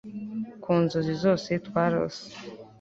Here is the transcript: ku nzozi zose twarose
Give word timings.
ku 0.63 0.71
nzozi 0.83 1.13
zose 1.23 1.49
twarose 1.67 2.23